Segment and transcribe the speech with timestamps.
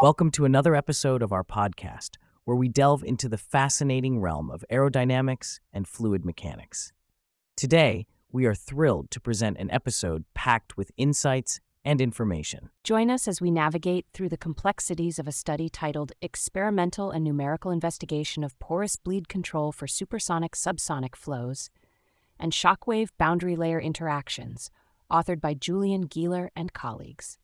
[0.00, 4.64] Welcome to another episode of our podcast, where we delve into the fascinating realm of
[4.70, 6.92] aerodynamics and fluid mechanics.
[7.56, 12.70] Today, we are thrilled to present an episode packed with insights and information.
[12.82, 17.70] Join us as we navigate through the complexities of a study titled Experimental and Numerical
[17.70, 21.70] Investigation of Porous Bleed Control for Supersonic Subsonic Flows
[22.40, 24.70] and Shockwave Boundary Layer Interactions,
[25.12, 27.38] authored by Julian Gieler and colleagues.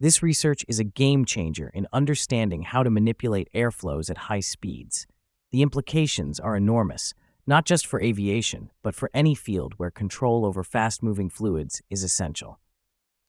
[0.00, 5.06] This research is a game changer in understanding how to manipulate airflows at high speeds.
[5.52, 7.14] The implications are enormous,
[7.46, 12.02] not just for aviation, but for any field where control over fast moving fluids is
[12.02, 12.58] essential.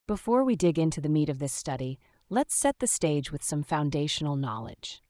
[0.07, 3.61] Before we dig into the meat of this study, let's set the stage with some
[3.61, 5.03] foundational knowledge.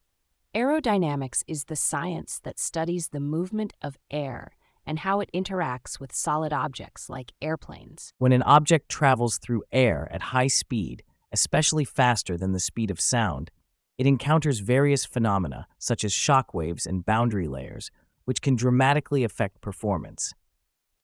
[0.53, 4.51] Aerodynamics is the science that studies the movement of air
[4.85, 8.13] and how it interacts with solid objects like airplanes.
[8.17, 12.99] When an object travels through air at high speed, especially faster than the speed of
[12.99, 13.51] sound,
[13.97, 17.91] it encounters various phenomena such as shock waves and boundary layers,
[18.25, 20.33] which can dramatically affect performance.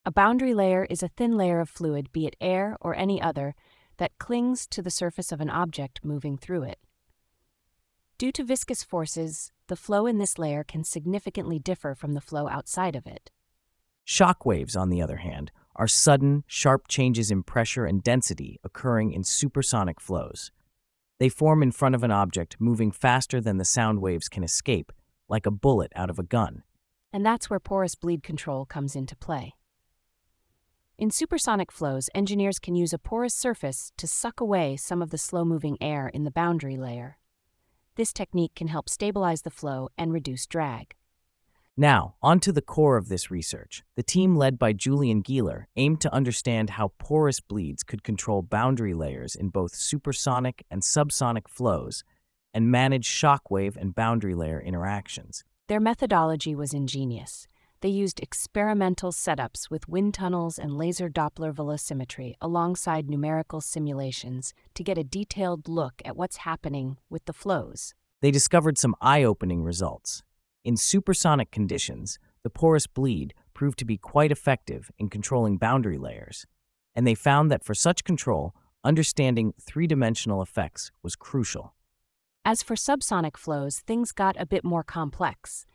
[0.06, 3.54] A boundary layer is a thin layer of fluid, be it air or any other,
[3.98, 6.80] that clings to the surface of an object moving through it.
[8.18, 12.48] Due to viscous forces, the flow in this layer can significantly differ from the flow
[12.48, 13.30] outside of it.
[14.12, 19.12] Shock waves, on the other hand, are sudden, sharp changes in pressure and density occurring
[19.12, 20.52] in supersonic flows.
[21.20, 24.92] They form in front of an object moving faster than the sound waves can escape,
[25.28, 26.64] like a bullet out of a gun.
[27.14, 29.54] And that's where porous bleed control comes into play.
[30.98, 35.20] In supersonic flows, engineers can use a porous surface to suck away some of the
[35.20, 37.20] slow moving air in the boundary layer.
[37.96, 40.96] This technique can help stabilize the flow and reduce drag.
[41.80, 43.84] Now, on to the core of this research.
[43.96, 48.94] The team led by Julian Gieler aimed to understand how porous bleeds could control boundary
[48.94, 52.04] layers in both supersonic and subsonic flows
[52.54, 55.46] and manage shockwave and boundary layer interactions.
[55.70, 57.48] Their methodology was ingenious.
[57.80, 64.84] They used experimental setups with wind tunnels and laser Doppler velocimetry alongside numerical simulations to
[64.84, 67.94] get a detailed look at what's happening with the flows.
[68.22, 70.24] They discovered some eye opening results.
[70.70, 76.46] In supersonic conditions, the porous bleed proved to be quite effective in controlling boundary layers,
[76.94, 78.54] and they found that for such control,
[78.84, 81.74] understanding three dimensional effects was crucial.
[82.46, 85.66] As for subsonic flows, things got a bit more complex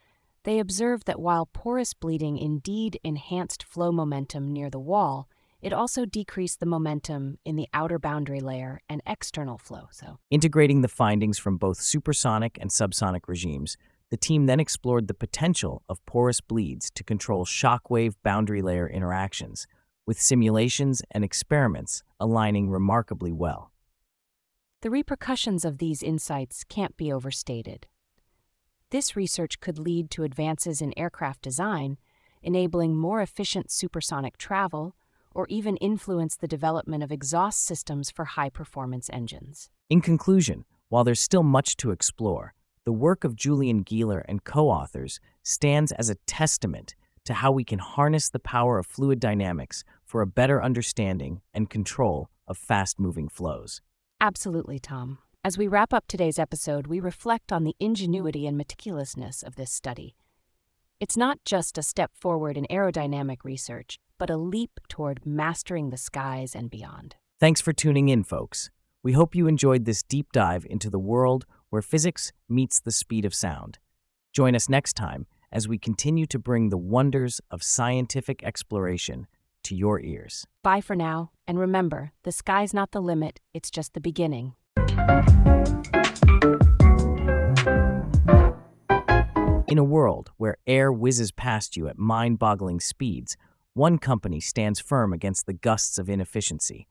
[0.45, 5.29] they observed that while porous bleeding indeed enhanced flow momentum near the wall,
[5.61, 9.89] it also decreased the momentum in the outer boundary layer and external flow.
[9.91, 13.79] So, integrating the findings from both supersonic and subsonic regimes,
[14.11, 19.67] the team then explored the potential of porous bleeds to control shockwave boundary layer interactions,
[20.07, 23.73] with simulations and experiments aligning remarkably well.
[24.83, 27.87] The repercussions of these insights can't be overstated.
[28.91, 31.97] This research could lead to advances in aircraft design,
[32.43, 34.95] enabling more efficient supersonic travel,
[35.35, 39.71] or even influence the development of exhaust systems for high performance engines.
[39.91, 42.55] In conclusion, while there's still much to explore,
[42.85, 47.65] the work of Julian Gieler and co authors stands as a testament to how we
[47.65, 53.01] can harness the power of fluid dynamics for a better understanding and control of fast
[53.01, 53.81] moving flows.
[54.21, 55.19] Absolutely, Tom.
[55.43, 59.71] As we wrap up today's episode, we reflect on the ingenuity and meticulousness of this
[59.71, 60.15] study.
[61.01, 65.97] It's not just a step forward in aerodynamic research, but a leap toward mastering the
[65.97, 67.17] skies and beyond.
[67.41, 68.71] Thanks for tuning in, folks.
[69.03, 73.25] We hope you enjoyed this deep dive into the world where physics meets the speed
[73.25, 73.81] of sound.
[74.33, 79.27] Join us next time as we continue to bring the wonders of scientific exploration
[79.65, 80.47] to your ears.
[80.63, 84.55] Bye for now, and remember the sky's not the limit, it's just the beginning.
[89.67, 93.37] In a world where air whizzes past you at mind boggling speeds,
[93.73, 96.87] one company stands firm against the gusts of inefficiency.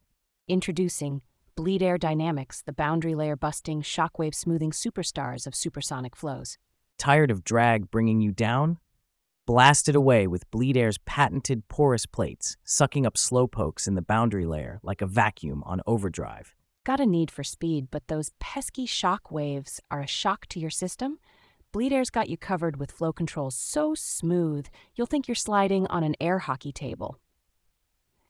[0.50, 1.22] Introducing
[1.56, 6.58] Bleed Air Dynamics, the boundary layer busting, shockwave smoothing superstars of supersonic flows.
[6.98, 8.80] Tired of drag bringing you down?
[9.46, 14.48] Blast it away with Bleed Air's patented porous plates, sucking up slowpokes in the boundary
[14.48, 16.56] layer like a vacuum on overdrive.
[16.86, 20.72] Got a need for speed, but those pesky shock waves are a shock to your
[20.72, 21.20] system?
[21.72, 24.66] Bleed Air's got you covered with flow controls so smooth,
[24.96, 27.20] you'll think you're sliding on an air hockey table.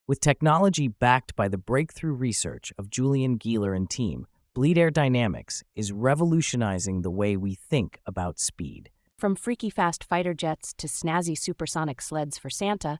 [0.05, 5.63] With technology backed by the breakthrough research of Julian Gieler and team, Bleed Air Dynamics
[5.77, 8.89] is revolutionizing the way we think about speed.
[9.17, 12.99] From freaky fast fighter jets to snazzy supersonic sleds for Santa,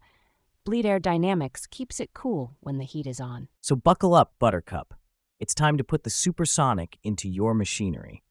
[0.64, 3.50] Bleed Air Dynamics keeps it cool when the heat is on.
[3.60, 4.94] So buckle up, Buttercup.
[5.42, 8.24] It's time to put the supersonic into your machinery.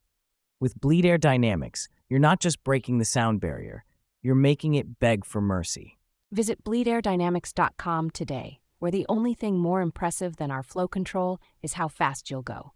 [0.60, 3.84] With Bleed Air Dynamics, you're not just breaking the sound barrier,
[4.22, 5.98] you're making it beg for mercy.
[6.32, 11.86] Visit bleedairdynamics.com today, where the only thing more impressive than our flow control is how
[11.86, 12.72] fast you'll go.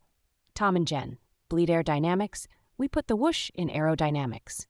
[0.54, 1.18] Tom and Jen,
[1.48, 2.46] Bleed Air Dynamics,
[2.78, 4.66] we put the whoosh in aerodynamics.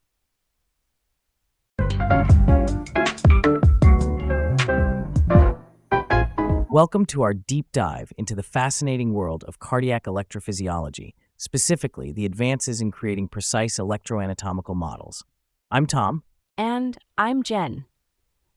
[6.70, 12.80] Welcome to our deep dive into the fascinating world of cardiac electrophysiology, specifically the advances
[12.80, 15.22] in creating precise electroanatomical models.
[15.70, 16.22] I'm Tom.
[16.56, 17.84] And I'm Jen.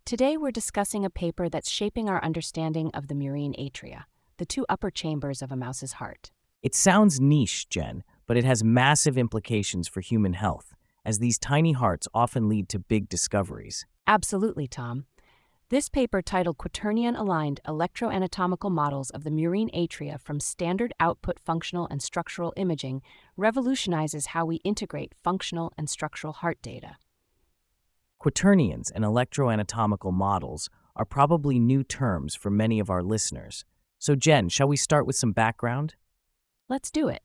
[0.10, 4.06] Today we're discussing a paper that's shaping our understanding of the murine atria,
[4.38, 6.32] the two upper chambers of a mouse's heart.
[6.64, 10.74] It sounds niche, Jen, but it has massive implications for human health,
[11.06, 13.86] as these tiny hearts often lead to big discoveries.
[14.08, 15.06] Absolutely, Tom.
[15.70, 21.88] This paper, titled Quaternion Aligned Electroanatomical Models of the Murine Atria from Standard Output Functional
[21.92, 23.04] and Structural Imaging,
[23.38, 26.98] revolutionizes how we integrate functional and structural heart data.
[28.20, 33.66] Quaternions and electroanatomical models are probably new terms for many of our listeners.
[33.98, 35.96] So, Jen, shall we start with some background?
[36.68, 37.22] Let's do it.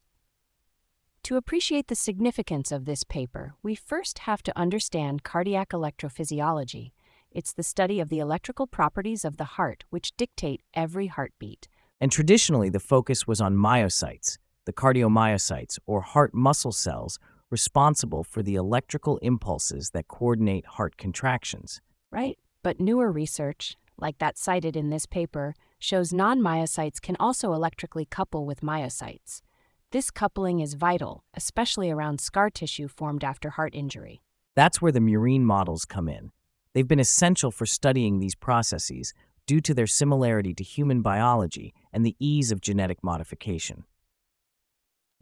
[1.24, 6.92] To appreciate the significance of this paper, we first have to understand cardiac electrophysiology
[7.34, 11.66] it's the study of the electrical properties of the heart which dictate every heartbeat.
[12.00, 17.18] And traditionally, the focus was on myocytes, the cardiomyocytes, or heart muscle cells
[17.50, 21.80] responsible for the electrical impulses that coordinate heart contractions.
[22.10, 27.52] Right, but newer research, like that cited in this paper, shows non myocytes can also
[27.52, 29.42] electrically couple with myocytes.
[29.90, 34.22] This coupling is vital, especially around scar tissue formed after heart injury.
[34.56, 36.32] That's where the murine models come in.
[36.72, 39.14] They've been essential for studying these processes
[39.46, 43.84] due to their similarity to human biology and the ease of genetic modification.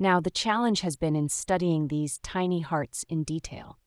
[0.03, 3.79] Now, the challenge has been in studying these tiny hearts in detail.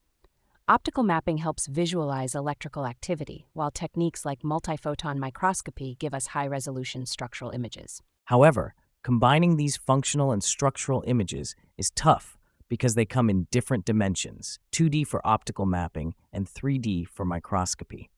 [0.66, 7.06] Optical mapping helps visualize electrical activity, while techniques like multiphoton microscopy give us high resolution
[7.06, 8.02] structural images.
[8.24, 12.38] However, combining these functional and structural images is tough
[12.70, 18.10] because they come in different dimensions 2D for optical mapping and 3D for microscopy.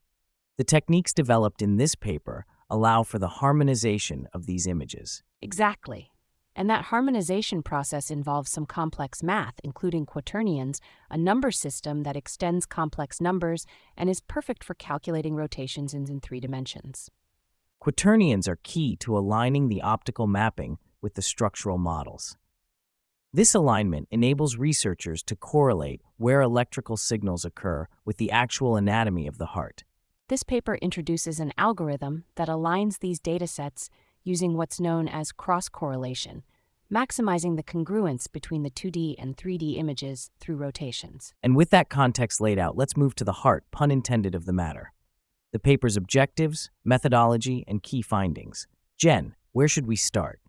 [0.57, 5.23] The techniques developed in this paper allow for the harmonization of these images.
[5.41, 6.11] Exactly.
[6.57, 10.79] And that harmonization process involves some complex math, including quaternions,
[11.11, 16.39] a number system that extends complex numbers and is perfect for calculating rotations in three
[16.39, 17.11] dimensions.
[17.79, 22.37] Quaternions are key to aligning the optical mapping with the structural models.
[23.31, 29.37] This alignment enables researchers to correlate where electrical signals occur with the actual anatomy of
[29.37, 29.83] the heart.
[30.27, 33.89] This paper introduces an algorithm that aligns these datasets
[34.27, 36.43] using what's known as cross correlation,
[36.93, 41.33] maximizing the congruence between the 2D and 3D images through rotations.
[41.41, 44.53] And with that context laid out, let's move to the heart, pun intended, of the
[44.53, 44.91] matter.
[45.53, 48.67] The paper's objectives, methodology, and key findings.
[48.97, 50.39] Jen, where should we start?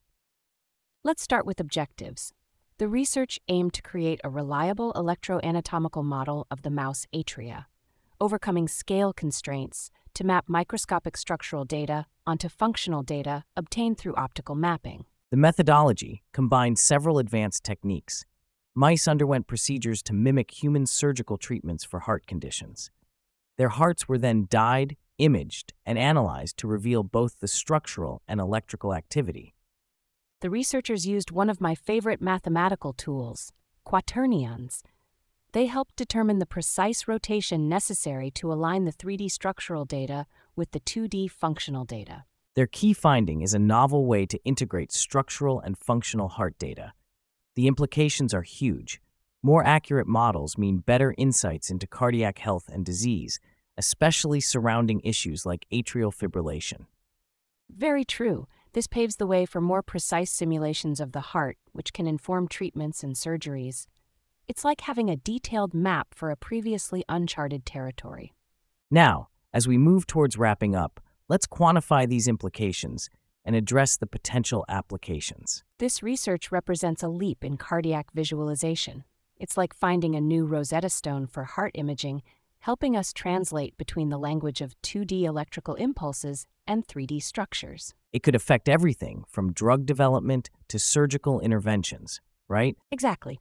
[1.04, 2.32] Let's start with objectives.
[2.78, 7.66] The research aimed to create a reliable electroanatomical model of the mouse atria,
[8.20, 15.06] overcoming scale constraints to map microscopic structural data onto functional data obtained through optical mapping.
[15.31, 18.26] The methodology combined several advanced techniques.
[18.75, 22.90] Mice underwent procedures to mimic human surgical treatments for heart conditions.
[23.57, 28.95] Their hearts were then dyed, imaged, and analyzed to reveal both the structural and electrical
[28.95, 29.54] activity
[30.40, 33.52] the researchers used one of my favorite mathematical tools,
[33.85, 34.85] quaternions.
[35.52, 40.81] They helped determine the precise rotation necessary to align the 3D structural data with the
[40.81, 42.25] 2D functional data.
[42.55, 46.93] Their key finding is a novel way to integrate structural and functional heart data.
[47.57, 49.00] The implications are huge.
[49.43, 53.40] More accurate models mean better insights into cardiac health and disease,
[53.76, 56.87] especially surrounding issues like atrial fibrillation.
[57.71, 58.49] Very true.
[58.75, 63.02] This paves the way for more precise simulations of the heart, which can inform treatments
[63.02, 63.87] and surgeries.
[64.49, 68.33] It's like having a detailed map for a previously uncharted territory.
[68.90, 73.11] Now, as we move towards wrapping up, let's quantify these implications
[73.45, 75.64] and address the potential applications.
[75.78, 79.05] This research represents a leap in cardiac visualization.
[79.37, 82.23] It's like finding a new Rosetta Stone for heart imaging
[82.61, 87.95] helping us translate between the language of 2D electrical impulses and 3D structures.
[88.12, 92.76] It could affect everything from drug development to surgical interventions, right?
[92.90, 93.38] Exactly.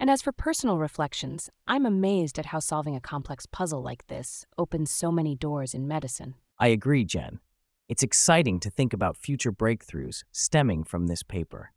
[0.00, 4.46] And as for personal reflections, I'm amazed at how solving a complex puzzle like this
[4.56, 6.36] opens so many doors in medicine.
[6.58, 7.38] I agree, Jen.
[7.86, 11.72] It's exciting to think about future breakthroughs stemming from this paper.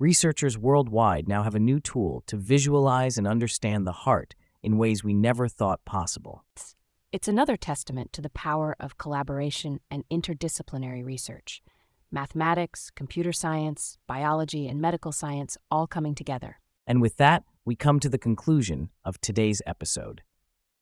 [0.00, 5.04] Researchers worldwide now have a new tool to visualize and understand the heart in ways
[5.04, 6.42] we never thought possible.
[7.12, 11.62] It's another testament to the power of collaboration and interdisciplinary research.
[12.10, 16.58] Mathematics, computer science, biology, and medical science all coming together.
[16.86, 20.22] And with that, we come to the conclusion of today's episode.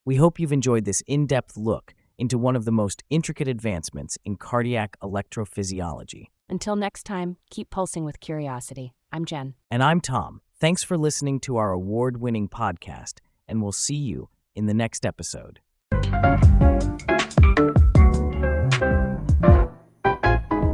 [0.05, 4.17] We hope you've enjoyed this in depth look into one of the most intricate advancements
[4.25, 6.25] in cardiac electrophysiology.
[6.49, 8.93] Until next time, keep pulsing with curiosity.
[9.11, 9.53] I'm Jen.
[9.71, 10.41] And I'm Tom.
[10.59, 15.05] Thanks for listening to our award winning podcast, and we'll see you in the next
[15.05, 15.61] episode.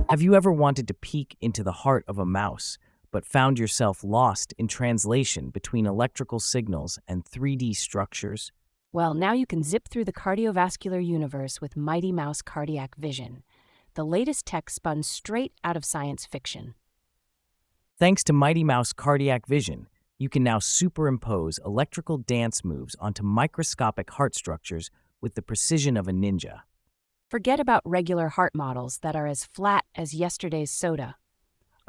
[0.09, 2.79] Have you ever wanted to peek into the heart of a mouse,
[3.11, 8.51] but found yourself lost in translation between electrical signals and 3D structures?
[8.91, 13.43] Well, now you can zip through the cardiovascular universe with Mighty Mouse Cardiac Vision,
[13.93, 16.73] the latest tech spun straight out of science fiction.
[17.99, 19.87] Thanks to Mighty Mouse Cardiac Vision,
[20.17, 24.89] you can now superimpose electrical dance moves onto microscopic heart structures
[25.21, 26.61] with the precision of a ninja.
[27.29, 31.15] Forget about regular heart models that are as flat as yesterday's soda.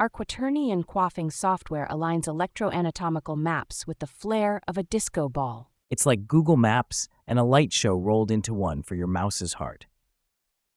[0.01, 5.71] Our quaternion quaffing software aligns electroanatomical maps with the flare of a disco ball.
[5.91, 9.85] It's like Google Maps and a light show rolled into one for your mouse's heart.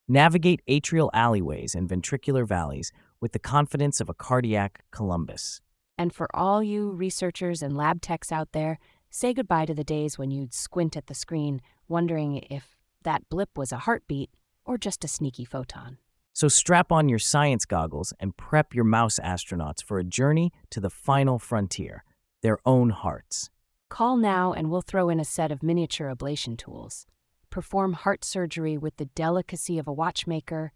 [0.06, 5.62] Navigate atrial alleyways and ventricular valleys with the confidence of a cardiac Columbus.
[5.96, 8.78] And for all you researchers and lab techs out there,
[9.08, 13.56] say goodbye to the days when you'd squint at the screen, wondering if that blip
[13.56, 14.28] was a heartbeat
[14.66, 15.96] or just a sneaky photon.
[16.34, 20.80] So strap on your science goggles and prep your mouse astronauts for a journey to
[20.80, 22.02] the final frontier,
[22.42, 23.50] their own hearts.
[23.88, 27.06] Call now and we'll throw in a set of miniature ablation tools.
[27.50, 30.72] Perform heart surgery with the delicacy of a watchmaker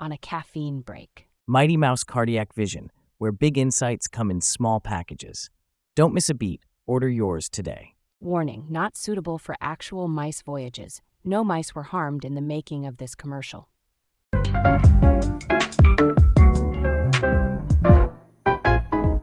[0.00, 1.28] on a caffeine break.
[1.46, 5.50] Mighty Mouse Cardiac Vision, where big insights come in small packages.
[5.94, 6.62] Don't miss a beat.
[6.86, 7.96] Order yours today.
[8.18, 11.02] Warning not suitable for actual mice voyages.
[11.22, 13.68] No mice were harmed in the making of this commercial.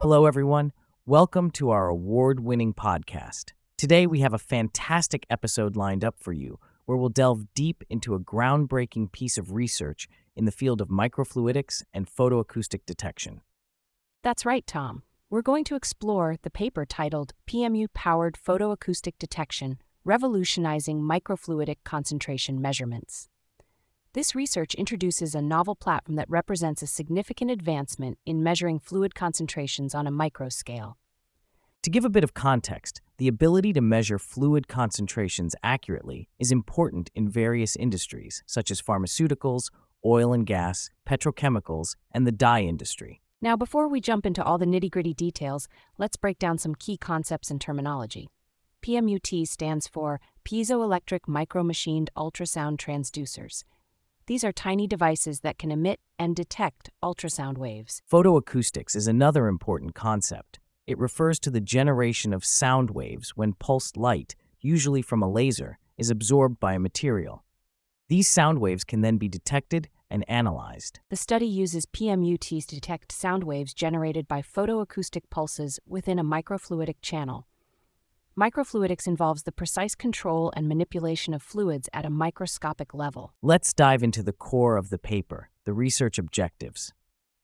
[0.02, 0.74] Hello, everyone.
[1.06, 3.52] Welcome to our award winning podcast.
[3.78, 8.16] Today, we have a fantastic episode lined up for you where we'll delve deep into
[8.16, 13.42] a groundbreaking piece of research in the field of microfluidics and photoacoustic detection.
[14.24, 15.04] That's right, Tom.
[15.30, 23.30] We're going to explore the paper titled PMUT Powered Photoacoustic Detection Revolutionizing Microfluidic Concentration Measurements.
[24.14, 29.94] This research introduces a novel platform that represents a significant advancement in measuring fluid concentrations
[29.94, 30.96] on a microscale.
[31.84, 37.12] To give a bit of context, the ability to measure fluid concentrations accurately is important
[37.14, 39.70] in various industries, such as pharmaceuticals,
[40.04, 43.22] oil and gas, petrochemicals, and the dye industry.
[43.44, 45.68] Now, before we jump into all the nitty gritty details,
[46.00, 48.28] let's break down some key concepts and terminology.
[48.82, 53.64] PMUT stands for Piezoelectric Micromachined Ultrasound Transducers.
[54.30, 58.04] These are tiny devices that can emit and detect ultrasound waves.
[58.12, 60.60] Photoacoustics is another important concept.
[60.86, 65.80] It refers to the generation of sound waves when pulsed light, usually from a laser,
[65.98, 67.44] is absorbed by a material.
[68.08, 71.00] These sound waves can then be detected and analyzed.
[71.10, 76.98] The study uses PMUTs to detect sound waves generated by photoacoustic pulses within a microfluidic
[77.02, 77.48] channel.
[78.40, 83.34] Microfluidics involves the precise control and manipulation of fluids at a microscopic level.
[83.42, 86.94] Let's dive into the core of the paper, the research objectives.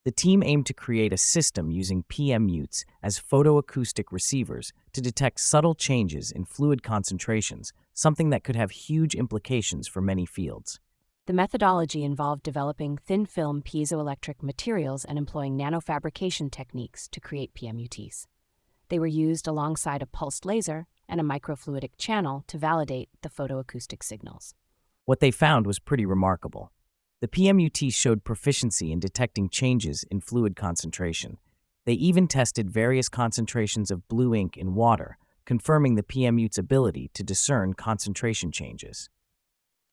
[0.06, 5.76] The team aimed to create a system using PMUTs as photoacoustic receivers to detect subtle
[5.76, 10.80] changes in fluid concentrations, something that could have huge implications for many fields.
[11.26, 18.28] The methodology involved developing thin film piezoelectric materials and employing nanofabrication techniques to create PMUTs.
[18.90, 24.04] They were used alongside a pulsed laser and a microfluidic channel to validate the photoacoustic
[24.04, 24.54] signals.
[25.06, 26.72] What they found was pretty remarkable.
[27.22, 31.38] The PMUT showed proficiency in detecting changes in fluid concentration.
[31.86, 37.24] They even tested various concentrations of blue ink in water, confirming the PMUT's ability to
[37.24, 39.10] discern concentration changes.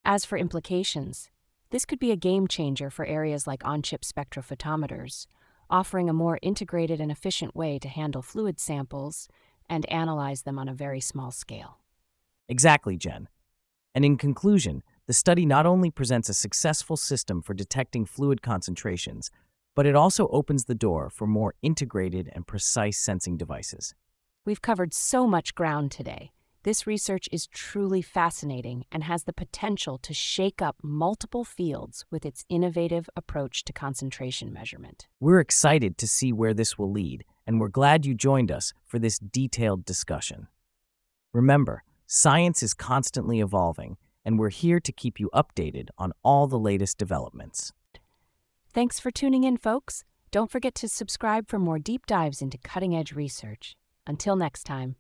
[0.05, 1.31] As for implications,
[1.71, 5.27] this could be a game changer for areas like on chip spectrophotometers,
[5.73, 9.27] offering a more integrated and efficient way to handle fluid samples
[9.69, 11.79] and analyze them on a very small scale.
[12.49, 13.29] Exactly, Jen.
[13.95, 19.31] And in conclusion, the study not only presents a successful system for detecting fluid concentrations,
[19.75, 23.95] but it also opens the door for more integrated and precise sensing devices.
[24.45, 26.33] We've covered so much ground today.
[26.65, 32.25] This research is truly fascinating and has the potential to shake up multiple fields with
[32.25, 35.09] its innovative approach to concentration measurement.
[35.19, 39.01] We're excited to see where this will lead, and we're glad you joined us for
[39.01, 40.47] this detailed discussion.
[41.33, 46.61] Remember, science is constantly evolving, and we're here to keep you updated on all the
[46.61, 47.73] latest developments.
[48.73, 50.05] Thanks for tuning in, folks.
[50.31, 53.75] Don't forget to subscribe for more deep dives into cutting edge research.
[54.07, 54.95] Until next time.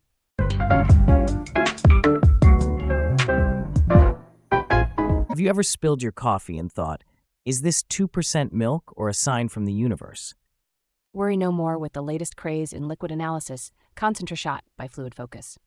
[5.28, 7.02] Have you ever spilled your coffee and thought,
[7.44, 10.34] is this 2% milk or a sign from the universe?
[11.12, 15.58] Worry no more with the latest craze in liquid analysis, ConcentraShot by Fluid Focus.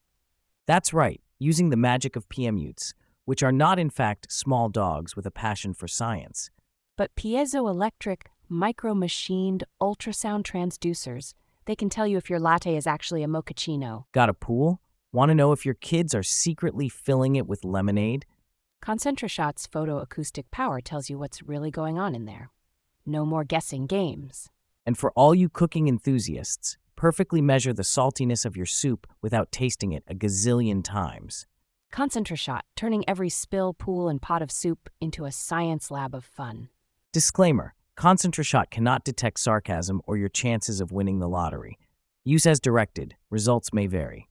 [0.66, 5.26] That's right, using the magic of PMUTs, which are not in fact small dogs with
[5.26, 6.50] a passion for science.
[6.96, 11.34] But piezoelectric, micro machined ultrasound transducers,
[11.66, 14.04] they can tell you if your latte is actually a mochaccino.
[14.12, 14.80] Got a pool?
[15.12, 18.24] Want to know if your kids are secretly filling it with lemonade?
[18.82, 22.50] ConcentraShot's photoacoustic power tells you what's really going on in there.
[23.04, 24.48] No more guessing games.
[24.84, 29.92] And for all you cooking enthusiasts, perfectly measure the saltiness of your soup without tasting
[29.92, 31.46] it a gazillion times.
[31.92, 36.68] ConcentraShot, turning every spill, pool, and pot of soup into a science lab of fun.
[37.12, 41.78] Disclaimer ConcentraShot cannot detect sarcasm or your chances of winning the lottery.
[42.24, 44.28] Use as directed, results may vary.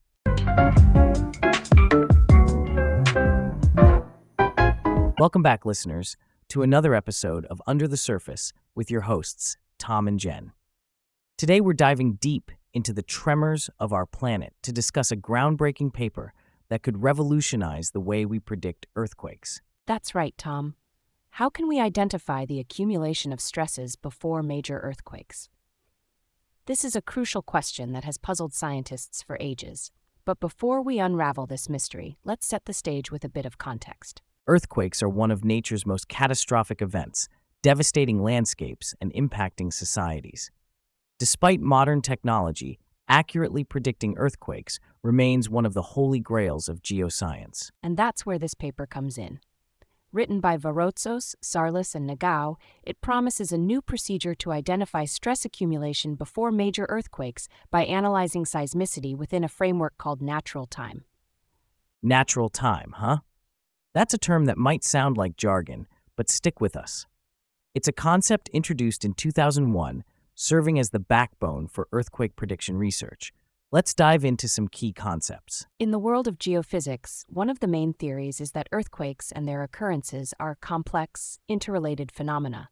[5.18, 6.16] Welcome back, listeners,
[6.50, 10.52] to another episode of Under the Surface with your hosts, Tom and Jen.
[11.36, 16.32] Today, we're diving deep into the tremors of our planet to discuss a groundbreaking paper
[16.68, 19.60] that could revolutionize the way we predict earthquakes.
[19.88, 20.76] That's right, Tom.
[21.36, 25.50] How can we identify the accumulation of stresses before major earthquakes?
[26.64, 29.90] This is a crucial question that has puzzled scientists for ages.
[30.24, 34.22] But before we unravel this mystery, let's set the stage with a bit of context.
[34.46, 37.28] Earthquakes are one of nature's most catastrophic events,
[37.60, 40.50] devastating landscapes and impacting societies.
[41.18, 42.78] Despite modern technology,
[43.10, 47.72] accurately predicting earthquakes remains one of the holy grails of geoscience.
[47.82, 49.38] And that's where this paper comes in.
[50.12, 56.14] Written by Varotsos, Sarlis, and Nagao, it promises a new procedure to identify stress accumulation
[56.14, 61.04] before major earthquakes by analyzing seismicity within a framework called natural time.
[62.02, 63.18] Natural time, huh?
[63.94, 67.06] That's a term that might sound like jargon, but stick with us.
[67.74, 73.32] It's a concept introduced in 2001, serving as the backbone for earthquake prediction research.
[73.72, 75.66] Let's dive into some key concepts.
[75.80, 79.64] In the world of geophysics, one of the main theories is that earthquakes and their
[79.64, 82.68] occurrences are complex, interrelated phenomena.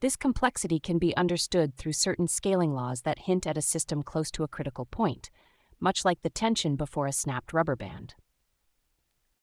[0.00, 4.30] This complexity can be understood through certain scaling laws that hint at a system close
[4.30, 5.30] to a critical point,
[5.78, 8.14] much like the tension before a snapped rubber band.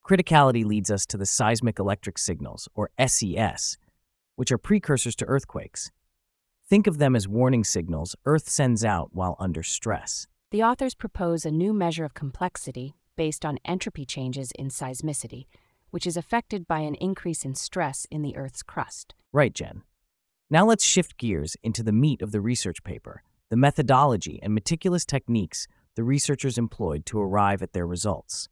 [0.04, 3.78] Criticality leads us to the seismic electric signals, or SES,
[4.38, 5.92] which are precursors to earthquakes.
[6.68, 10.26] Think of them as warning signals Earth sends out while under stress.
[10.52, 15.46] The authors propose a new measure of complexity based on entropy changes in seismicity,
[15.92, 19.16] which is affected by an increase in stress in the Earth's crust.
[19.32, 19.84] Right, Jen.
[20.50, 25.06] Now let's shift gears into the meat of the research paper the methodology and meticulous
[25.06, 28.50] techniques the researchers employed to arrive at their results.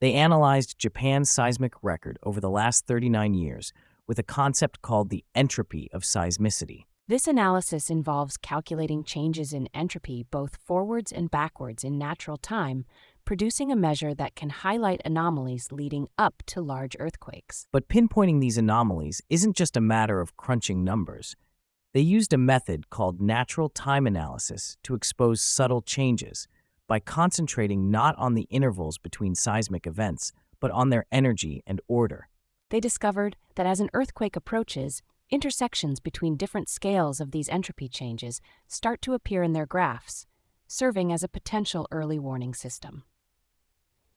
[0.00, 3.72] They analyzed Japan's seismic record over the last 39 years
[4.06, 6.86] with a concept called the entropy of seismicity.
[7.06, 12.86] This analysis involves calculating changes in entropy both forwards and backwards in natural time,
[13.26, 17.66] producing a measure that can highlight anomalies leading up to large earthquakes.
[17.72, 21.36] But pinpointing these anomalies isn't just a matter of crunching numbers.
[21.92, 26.48] They used a method called natural time analysis to expose subtle changes
[26.88, 32.30] by concentrating not on the intervals between seismic events, but on their energy and order.
[32.70, 35.02] They discovered that as an earthquake approaches,
[35.34, 40.26] Intersections between different scales of these entropy changes start to appear in their graphs,
[40.68, 43.02] serving as a potential early warning system.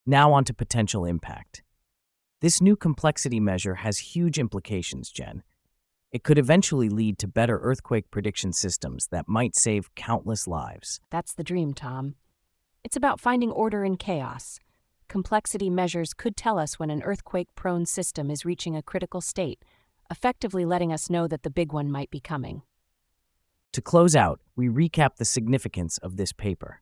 [0.05, 1.63] Now on to potential impact.
[2.39, 5.41] This new complexity measure has huge implications, Jen.
[6.11, 10.99] It could eventually lead to better earthquake prediction systems that might save countless lives.
[11.09, 12.13] That's the dream, Tom.
[12.83, 14.59] It's about finding order in chaos.
[15.07, 19.65] Complexity measures could tell us when an earthquake prone system is reaching a critical state
[20.09, 22.61] effectively letting us know that the big one might be coming.
[23.73, 26.81] To close out, we recap the significance of this paper.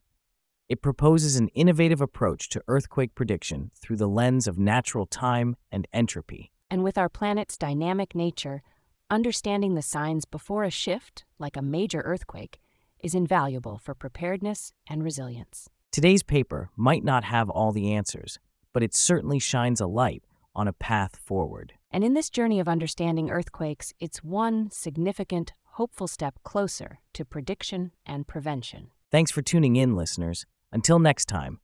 [0.68, 5.86] It proposes an innovative approach to earthquake prediction through the lens of natural time and
[5.92, 6.52] entropy.
[6.70, 8.62] And with our planet's dynamic nature,
[9.08, 12.58] understanding the signs before a shift, like a major earthquake,
[12.98, 15.68] is invaluable for preparedness and resilience.
[15.92, 18.38] Today's paper might not have all the answers,
[18.72, 21.74] but it certainly shines a light on a path forward.
[21.96, 27.90] And in this journey of understanding earthquakes, it's one significant, hopeful step closer to prediction
[28.04, 28.88] and prevention.
[29.10, 30.44] Thanks for tuning in, listeners.
[30.70, 31.58] Until next time,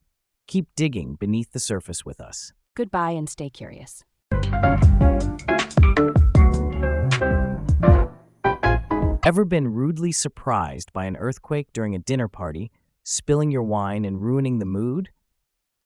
[0.47, 2.55] keep digging beneath the surface with us.
[2.75, 4.05] Goodbye and stay curious.
[9.27, 12.71] Ever been rudely surprised by an earthquake during a dinner party,
[13.03, 15.11] spilling your wine and ruining the mood?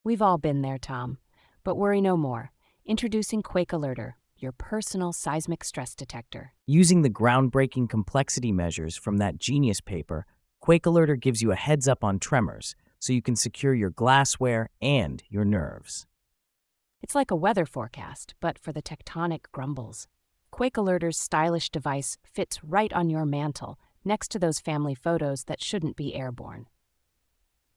[0.05, 1.19] We've all been there, Tom.
[1.65, 2.53] But worry no more.
[2.85, 6.53] Introducing Quake Alerter, your personal seismic stress detector.
[6.67, 10.27] Using the groundbreaking complexity measures from that genius paper,
[10.61, 14.71] Quake Alerter gives you a heads up on tremors so you can secure your glassware
[14.81, 16.07] and your nerves.
[17.03, 20.09] It's like a weather forecast, but for the tectonic grumbles.
[20.51, 25.63] Quake Alerter's stylish device fits right on your mantle, next to those family photos that
[25.63, 26.67] shouldn't be airborne.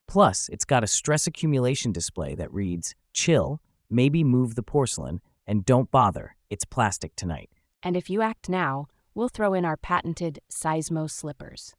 [0.07, 5.65] Plus, it's got a stress accumulation display that reads, Chill, maybe move the porcelain, and
[5.65, 7.49] don't bother, it's plastic tonight.
[7.83, 11.75] And if you act now, we'll throw in our patented Seismo slippers.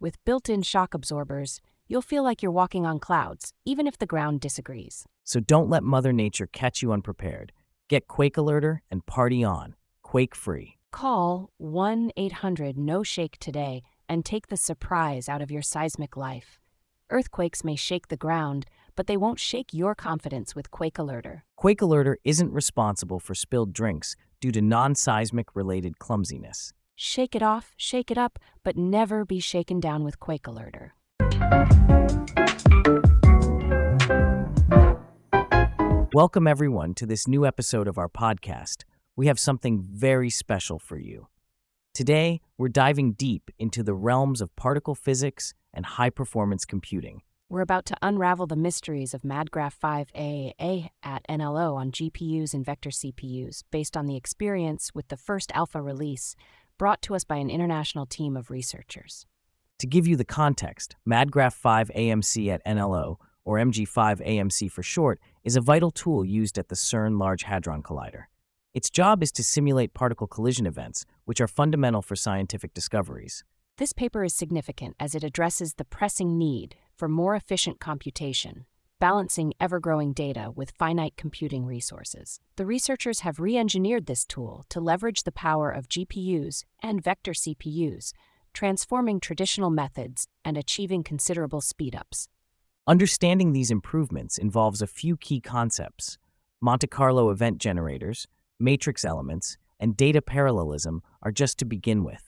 [0.00, 4.06] With built in shock absorbers, you'll feel like you're walking on clouds, even if the
[4.06, 5.06] ground disagrees.
[5.24, 7.52] So don't let Mother Nature catch you unprepared.
[7.88, 10.76] Get Quake Alerter and party on, quake free.
[10.90, 16.58] Call 1 800 No Shake today and take the surprise out of your seismic life.
[17.10, 18.66] Earthquakes may shake the ground,
[18.98, 21.42] but they won't shake your confidence with Quake Alerter.
[21.54, 26.72] Quake Alerter isn't responsible for spilled drinks due to non seismic related clumsiness.
[26.96, 30.90] Shake it off, shake it up, but never be shaken down with Quake Alerter.
[36.12, 38.82] Welcome, everyone, to this new episode of our podcast.
[39.14, 41.28] We have something very special for you.
[41.94, 47.22] Today, we're diving deep into the realms of particle physics and high performance computing.
[47.50, 52.62] We're about to unravel the mysteries of MadGraph 5 AMC at NLO on GPUs and
[52.62, 56.36] vector CPUs based on the experience with the first alpha release
[56.76, 59.24] brought to us by an international team of researchers.
[59.78, 65.18] To give you the context, MadGraph 5 AMC at NLO, or MG5 AMC for short,
[65.42, 68.24] is a vital tool used at the CERN Large Hadron Collider.
[68.74, 73.42] Its job is to simulate particle collision events, which are fundamental for scientific discoveries.
[73.78, 78.66] This paper is significant as it addresses the pressing need for more efficient computation,
[78.98, 82.40] balancing ever growing data with finite computing resources.
[82.56, 87.32] The researchers have re engineered this tool to leverage the power of GPUs and vector
[87.32, 88.12] CPUs,
[88.52, 92.26] transforming traditional methods and achieving considerable speedups.
[92.86, 96.18] Understanding these improvements involves a few key concepts.
[96.60, 98.26] Monte Carlo event generators,
[98.58, 102.27] matrix elements, and data parallelism are just to begin with.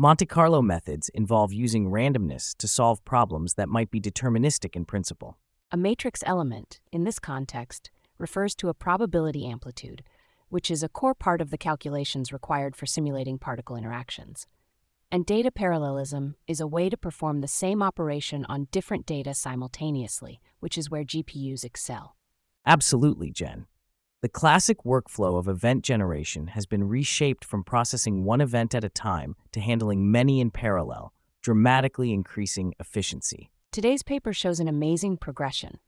[0.00, 5.40] Monte Carlo methods involve using randomness to solve problems that might be deterministic in principle.
[5.72, 10.04] A matrix element, in this context, refers to a probability amplitude,
[10.50, 14.46] which is a core part of the calculations required for simulating particle interactions.
[15.10, 20.38] And data parallelism is a way to perform the same operation on different data simultaneously,
[20.60, 22.14] which is where GPUs excel.
[22.64, 23.66] Absolutely, Jen.
[24.20, 28.88] The classic workflow of event generation has been reshaped from processing one event at a
[28.88, 33.52] time to handling many in parallel, dramatically increasing efficiency.
[33.70, 35.78] Today's paper shows an amazing progression.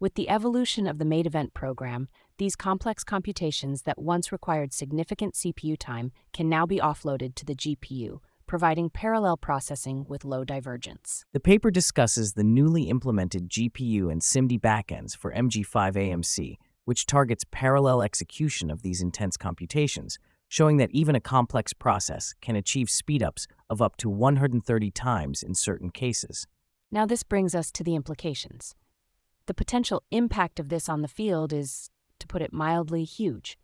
[0.00, 2.08] With the evolution of the MadEvent program,
[2.38, 7.54] these complex computations that once required significant CPU time can now be offloaded to the
[7.54, 11.26] GPU, providing parallel processing with low divergence.
[11.34, 16.56] The paper discusses the newly implemented GPU and SIMD backends for MG5 AMC
[16.86, 20.18] which targets parallel execution of these intense computations,
[20.48, 25.54] showing that even a complex process can achieve speedups of up to 130 times in
[25.54, 26.46] certain cases.
[26.90, 28.74] Now, this brings us to the implications.
[29.46, 33.58] The potential impact of this on the field is, to put it mildly, huge.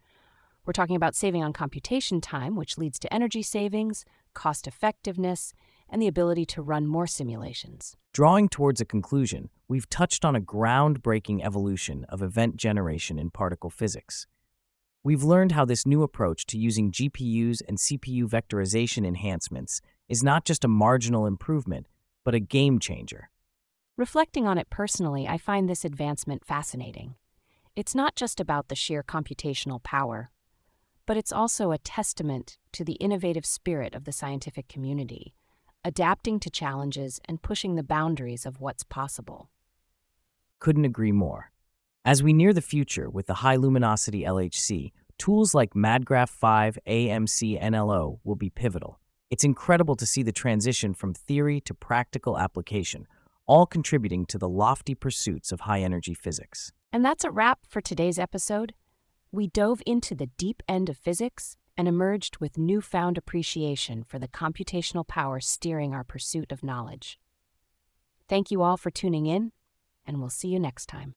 [0.66, 4.04] We're talking about saving on computation time, which leads to energy savings,
[4.34, 5.54] cost effectiveness,
[5.92, 7.96] and the ability to run more simulations.
[8.14, 13.68] Drawing towards a conclusion, we've touched on a groundbreaking evolution of event generation in particle
[13.68, 14.26] physics.
[15.04, 20.46] We've learned how this new approach to using GPUs and CPU vectorization enhancements is not
[20.46, 21.86] just a marginal improvement,
[22.24, 23.28] but a game changer.
[23.98, 27.16] Reflecting on it personally, I find this advancement fascinating.
[27.76, 30.30] It's not just about the sheer computational power,
[31.04, 35.34] but it's also a testament to the innovative spirit of the scientific community
[35.84, 39.50] adapting to challenges and pushing the boundaries of what's possible.
[40.60, 41.50] Couldn't agree more.
[42.04, 47.62] As we near the future with the high luminosity LHC, tools like MadGraph 5 AMC
[47.62, 49.00] NLO will be pivotal.
[49.30, 53.06] It's incredible to see the transition from theory to practical application,
[53.46, 56.72] all contributing to the lofty pursuits of high energy physics.
[56.92, 58.74] And that's a wrap for today's episode.
[59.30, 64.28] We dove into the deep end of physics and emerged with newfound appreciation for the
[64.28, 67.18] computational power steering our pursuit of knowledge.
[68.28, 69.52] Thank you all for tuning in,
[70.06, 71.14] and we'll see you next time.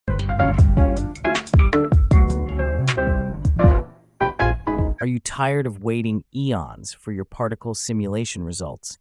[5.01, 8.97] Are you tired of waiting eons for your particle simulation results?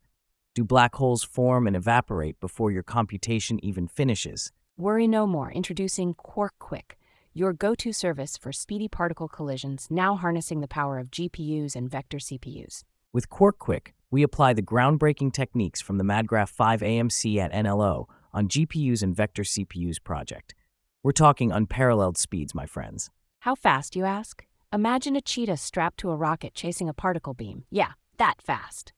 [0.54, 4.52] Do black holes form and evaporate before your computation even finishes?
[4.76, 5.50] Worry no more.
[5.50, 6.96] Introducing QuarkQuick,
[7.34, 11.90] your go to service for speedy particle collisions, now harnessing the power of GPUs and
[11.90, 12.84] vector CPUs.
[13.12, 18.48] With QuarkQuick, we apply the groundbreaking techniques from the MadGraph 5 AMC at NLO on
[18.48, 20.54] GPUs and vector CPUs project.
[21.02, 23.10] We're talking unparalleled speeds, my friends.
[23.40, 24.46] How fast, you ask?
[24.72, 27.64] Imagine a cheetah strapped to a rocket chasing a particle beam.
[27.70, 28.92] Yeah, that fast.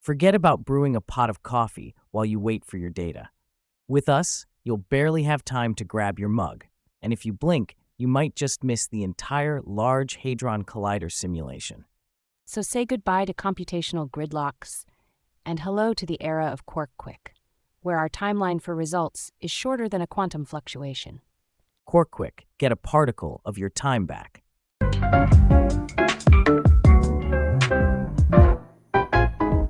[0.00, 3.30] Forget about brewing a pot of coffee while you wait for your data.
[3.86, 6.64] With us, you'll barely have time to grab your mug,
[7.02, 11.84] and if you blink, you might just miss the entire Large Hadron Collider simulation.
[12.44, 14.84] So say goodbye to computational gridlocks
[15.44, 17.34] and hello to the era of QuarkQuick,
[17.80, 21.20] where our timeline for results is shorter than a quantum fluctuation.
[21.88, 24.42] QuarkQuick, get a particle of your time back.